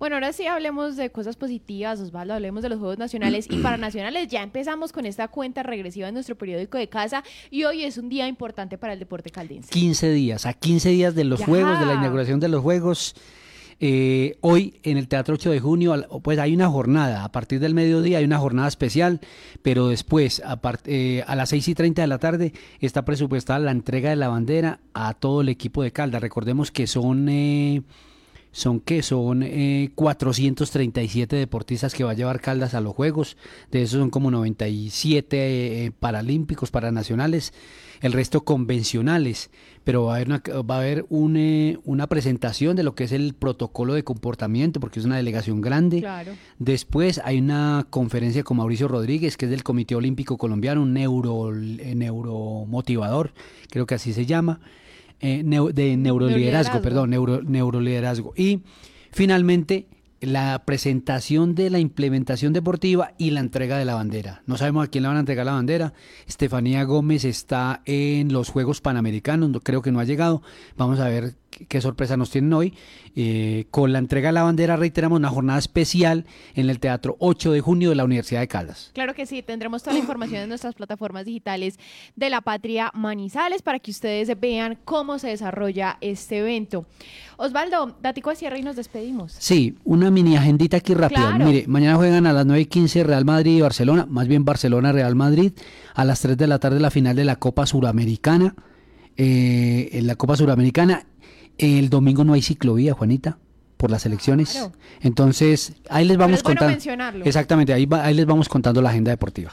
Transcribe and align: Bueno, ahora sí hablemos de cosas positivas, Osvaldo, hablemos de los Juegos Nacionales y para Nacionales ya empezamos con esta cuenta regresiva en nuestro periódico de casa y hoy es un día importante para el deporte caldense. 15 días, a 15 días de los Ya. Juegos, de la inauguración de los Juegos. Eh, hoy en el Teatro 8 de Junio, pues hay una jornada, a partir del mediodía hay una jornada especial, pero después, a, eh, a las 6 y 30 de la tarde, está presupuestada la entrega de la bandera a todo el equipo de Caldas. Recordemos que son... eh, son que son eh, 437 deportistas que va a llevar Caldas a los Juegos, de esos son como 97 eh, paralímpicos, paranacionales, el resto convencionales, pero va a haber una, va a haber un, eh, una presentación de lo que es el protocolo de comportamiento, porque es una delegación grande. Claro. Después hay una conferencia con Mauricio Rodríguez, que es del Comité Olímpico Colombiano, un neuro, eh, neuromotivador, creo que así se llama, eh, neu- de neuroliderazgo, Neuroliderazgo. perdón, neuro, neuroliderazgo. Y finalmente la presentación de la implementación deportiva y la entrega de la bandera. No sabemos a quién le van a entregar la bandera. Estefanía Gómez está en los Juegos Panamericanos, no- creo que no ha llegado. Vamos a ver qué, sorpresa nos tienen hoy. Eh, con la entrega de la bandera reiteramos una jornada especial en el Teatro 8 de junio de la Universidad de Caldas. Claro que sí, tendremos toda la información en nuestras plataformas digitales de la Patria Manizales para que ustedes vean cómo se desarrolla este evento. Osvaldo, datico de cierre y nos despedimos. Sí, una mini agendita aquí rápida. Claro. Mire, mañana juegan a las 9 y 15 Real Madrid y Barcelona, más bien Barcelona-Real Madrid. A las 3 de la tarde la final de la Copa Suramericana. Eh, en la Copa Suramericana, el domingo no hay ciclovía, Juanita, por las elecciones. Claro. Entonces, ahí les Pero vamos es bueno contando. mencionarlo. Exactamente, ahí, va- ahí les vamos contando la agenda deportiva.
Bueno, 0.00 0.16
ahora 0.16 0.32
sí 0.32 0.46
hablemos 0.46 0.96
de 0.96 1.10
cosas 1.12 1.36
positivas, 1.36 2.00
Osvaldo, 2.00 2.32
hablemos 2.32 2.62
de 2.62 2.70
los 2.70 2.78
Juegos 2.78 2.96
Nacionales 2.96 3.46
y 3.50 3.58
para 3.58 3.76
Nacionales 3.76 4.28
ya 4.28 4.42
empezamos 4.42 4.92
con 4.92 5.04
esta 5.04 5.28
cuenta 5.28 5.62
regresiva 5.62 6.08
en 6.08 6.14
nuestro 6.14 6.38
periódico 6.38 6.78
de 6.78 6.88
casa 6.88 7.22
y 7.50 7.64
hoy 7.64 7.84
es 7.84 7.98
un 7.98 8.08
día 8.08 8.26
importante 8.26 8.78
para 8.78 8.94
el 8.94 8.98
deporte 8.98 9.28
caldense. 9.28 9.68
15 9.70 10.10
días, 10.12 10.46
a 10.46 10.54
15 10.54 10.88
días 10.88 11.14
de 11.14 11.24
los 11.24 11.40
Ya. 11.40 11.44
Juegos, 11.44 11.78
de 11.78 11.84
la 11.84 11.92
inauguración 11.92 12.40
de 12.40 12.48
los 12.48 12.62
Juegos. 12.62 13.14
Eh, 13.78 14.38
hoy 14.40 14.80
en 14.84 14.96
el 14.96 15.06
Teatro 15.06 15.34
8 15.34 15.50
de 15.50 15.60
Junio, 15.60 15.94
pues 16.22 16.38
hay 16.38 16.54
una 16.54 16.70
jornada, 16.70 17.22
a 17.22 17.30
partir 17.30 17.60
del 17.60 17.74
mediodía 17.74 18.18
hay 18.18 18.24
una 18.24 18.38
jornada 18.38 18.68
especial, 18.68 19.20
pero 19.60 19.88
después, 19.88 20.40
a, 20.46 20.58
eh, 20.86 21.24
a 21.26 21.36
las 21.36 21.50
6 21.50 21.68
y 21.68 21.74
30 21.74 22.00
de 22.00 22.08
la 22.08 22.18
tarde, 22.18 22.54
está 22.80 23.04
presupuestada 23.04 23.58
la 23.58 23.70
entrega 23.70 24.08
de 24.08 24.16
la 24.16 24.28
bandera 24.28 24.80
a 24.94 25.12
todo 25.12 25.42
el 25.42 25.50
equipo 25.50 25.82
de 25.82 25.92
Caldas. 25.92 26.22
Recordemos 26.22 26.70
que 26.70 26.86
son... 26.86 27.28
eh, 27.28 27.82
son 28.52 28.80
que 28.80 29.02
son 29.02 29.42
eh, 29.42 29.90
437 29.94 31.36
deportistas 31.36 31.94
que 31.94 32.04
va 32.04 32.12
a 32.12 32.14
llevar 32.14 32.40
Caldas 32.40 32.74
a 32.74 32.80
los 32.80 32.94
Juegos, 32.94 33.36
de 33.70 33.82
esos 33.82 34.00
son 34.00 34.10
como 34.10 34.30
97 34.30 35.86
eh, 35.86 35.92
paralímpicos, 35.92 36.70
paranacionales, 36.70 37.52
el 38.00 38.12
resto 38.12 38.42
convencionales, 38.42 39.50
pero 39.84 40.04
va 40.04 40.14
a 40.14 40.16
haber 40.16 40.28
una, 40.28 40.42
va 40.62 40.76
a 40.76 40.78
haber 40.78 41.06
un, 41.10 41.36
eh, 41.36 41.78
una 41.84 42.06
presentación 42.06 42.76
de 42.76 42.82
lo 42.82 42.94
que 42.94 43.04
es 43.04 43.12
el 43.12 43.34
protocolo 43.34 43.94
de 43.94 44.04
comportamiento, 44.04 44.80
porque 44.80 45.00
es 45.00 45.06
una 45.06 45.16
delegación 45.16 45.60
grande. 45.60 46.00
Claro. 46.00 46.32
Después 46.58 47.20
hay 47.24 47.38
una 47.38 47.86
conferencia 47.90 48.42
con 48.42 48.56
Mauricio 48.56 48.88
Rodríguez, 48.88 49.36
que 49.36 49.46
es 49.46 49.50
del 49.50 49.62
Comité 49.62 49.94
Olímpico 49.94 50.38
Colombiano, 50.38 50.82
un 50.82 50.94
neuro, 50.94 51.54
eh, 51.54 51.94
neuromotivador, 51.94 53.32
creo 53.70 53.86
que 53.86 53.94
así 53.94 54.12
se 54.12 54.26
llama, 54.26 54.60
eh, 55.20 55.42
neu- 55.44 55.72
de 55.72 55.96
neuroliderazgo, 55.96 56.78
Neuroliderazgo. 56.78 56.82
perdón, 56.82 57.10
neuro, 57.10 57.42
neuroliderazgo. 57.42 58.32
Y 58.36 58.60
finalmente 59.12 59.86
la 60.20 60.64
presentación 60.66 61.54
de 61.54 61.70
la 61.70 61.78
implementación 61.78 62.52
deportiva 62.52 63.12
y 63.16 63.30
la 63.30 63.40
entrega 63.40 63.78
de 63.78 63.86
la 63.86 63.94
bandera. 63.94 64.42
No 64.46 64.58
sabemos 64.58 64.84
a 64.84 64.90
quién 64.90 65.02
le 65.02 65.08
van 65.08 65.16
a 65.16 65.20
entregar 65.20 65.46
la 65.46 65.52
bandera. 65.52 65.94
Estefanía 66.26 66.84
Gómez 66.84 67.24
está 67.24 67.80
en 67.86 68.30
los 68.32 68.50
Juegos 68.50 68.80
Panamericanos, 68.82 69.48
no- 69.48 69.60
creo 69.60 69.80
que 69.80 69.92
no 69.92 69.98
ha 70.00 70.04
llegado. 70.04 70.42
Vamos 70.76 71.00
a 71.00 71.08
ver 71.08 71.36
qué, 71.50 71.80
sorpresa 71.80 72.16
nos 72.16 72.30
tienen 72.30 72.52
hoy. 72.52 72.74
Eh, 73.16 73.66
con 73.70 73.92
la 73.92 73.98
entrega 73.98 74.28
de 74.28 74.34
la 74.34 74.42
bandera 74.42 74.76
reiteramos 74.76 75.18
una 75.18 75.28
jornada 75.28 75.58
especial 75.58 76.24
en 76.54 76.70
el 76.70 76.78
Teatro 76.78 77.16
8 77.18 77.52
de 77.52 77.60
junio 77.60 77.90
de 77.90 77.96
la 77.96 78.04
Universidad 78.04 78.40
de 78.40 78.48
Caldas. 78.48 78.90
Claro 78.94 79.14
que 79.14 79.26
sí, 79.26 79.42
tendremos 79.42 79.82
toda 79.82 79.94
la 79.94 79.98
información 79.98 80.42
en 80.42 80.48
nuestras 80.48 80.74
plataformas 80.74 81.24
digitales 81.24 81.78
de 82.16 82.30
la 82.30 82.40
Patria 82.40 82.90
Manizales 82.94 83.62
para 83.62 83.78
que 83.78 83.90
ustedes 83.90 84.38
vean 84.38 84.78
cómo 84.84 85.18
se 85.18 85.28
desarrolla 85.28 85.98
este 86.00 86.38
evento. 86.38 86.86
Osvaldo, 87.36 87.96
datico 88.02 88.30
de 88.30 88.36
cierre 88.36 88.58
y 88.58 88.62
nos 88.62 88.76
despedimos. 88.76 89.32
Sí, 89.38 89.76
una 89.84 90.10
mini 90.10 90.36
agendita 90.36 90.76
aquí 90.76 90.94
rápida. 90.94 91.36
Claro. 91.36 91.46
Mire, 91.46 91.64
mañana 91.66 91.96
juegan 91.96 92.26
a 92.26 92.32
las 92.32 92.46
9 92.46 92.62
y 92.62 92.66
15 92.66 93.04
Real 93.04 93.24
Madrid 93.24 93.56
y 93.56 93.60
Barcelona, 93.60 94.06
más 94.08 94.28
bien 94.28 94.44
Barcelona-Real 94.44 95.14
Madrid. 95.14 95.52
A 95.94 96.04
las 96.04 96.20
3 96.20 96.36
de 96.36 96.46
la 96.46 96.58
tarde 96.58 96.80
la 96.80 96.90
final 96.90 97.16
de 97.16 97.24
la 97.24 97.36
Copa 97.36 97.66
Suramericana. 97.66 98.54
Eh, 99.16 99.90
en 99.98 100.06
la 100.06 100.16
Copa 100.16 100.36
Suramericana, 100.36 101.06
el 101.60 101.90
domingo 101.90 102.24
no 102.24 102.32
hay 102.34 102.42
ciclovía, 102.42 102.94
Juanita, 102.94 103.38
por 103.76 103.90
las 103.90 104.04
elecciones. 104.06 104.50
Claro. 104.52 104.72
Entonces, 105.00 105.72
ahí 105.88 106.04
les 106.04 106.16
Pero 106.16 106.20
vamos 106.26 106.36
es 106.38 106.42
bueno 106.42 106.58
contando. 106.58 106.72
mencionarlo. 106.72 107.24
Exactamente, 107.24 107.72
ahí, 107.72 107.86
va- 107.86 108.04
ahí 108.04 108.14
les 108.14 108.26
vamos 108.26 108.48
contando 108.48 108.82
la 108.82 108.90
agenda 108.90 109.10
deportiva. 109.10 109.52